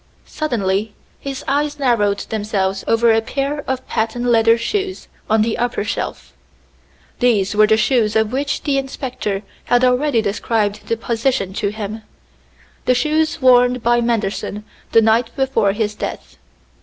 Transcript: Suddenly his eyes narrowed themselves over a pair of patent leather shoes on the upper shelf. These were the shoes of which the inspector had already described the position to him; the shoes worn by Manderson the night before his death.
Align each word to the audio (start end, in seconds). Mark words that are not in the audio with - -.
Suddenly 0.25 0.95
his 1.19 1.43
eyes 1.47 1.77
narrowed 1.77 2.17
themselves 2.31 2.83
over 2.87 3.11
a 3.11 3.21
pair 3.21 3.63
of 3.67 3.87
patent 3.87 4.25
leather 4.25 4.57
shoes 4.57 5.07
on 5.29 5.43
the 5.43 5.59
upper 5.59 5.83
shelf. 5.83 6.33
These 7.19 7.55
were 7.55 7.67
the 7.67 7.77
shoes 7.77 8.15
of 8.15 8.31
which 8.31 8.63
the 8.63 8.79
inspector 8.79 9.43
had 9.65 9.83
already 9.83 10.23
described 10.23 10.87
the 10.87 10.97
position 10.97 11.53
to 11.53 11.69
him; 11.69 12.01
the 12.85 12.95
shoes 12.95 13.43
worn 13.43 13.77
by 13.77 14.01
Manderson 14.01 14.63
the 14.91 15.03
night 15.03 15.29
before 15.35 15.71
his 15.73 15.93
death. 15.93 16.37